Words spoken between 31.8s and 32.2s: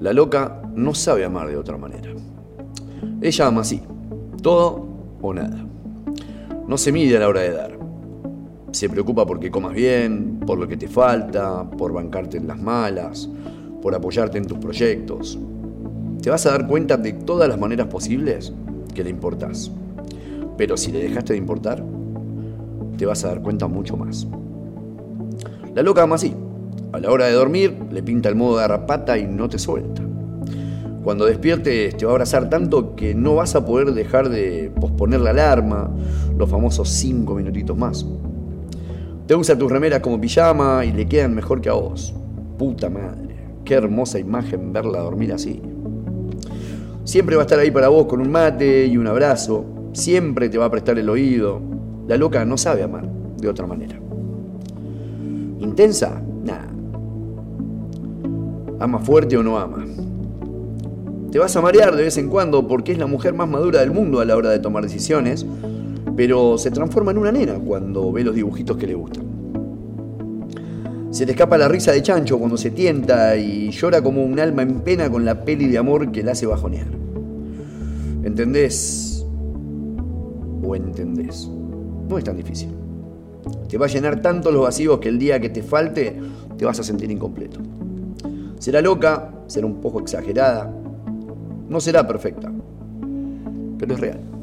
te va a